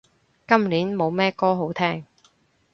[0.47, 2.05] 今年冇咩歌好聼